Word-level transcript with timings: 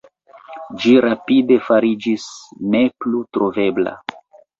Ĝi 0.85 0.93
rapide 1.05 1.57
fariĝis 1.67 2.25
ne 2.77 2.81
plu 3.05 3.21
trovebla. 3.39 3.95